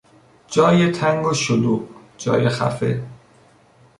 جای 0.47 0.91
تنگ 0.91 1.25
و 1.25 1.33
شلوغ، 1.33 1.83
جای 2.17 2.49
خفه 2.49 3.03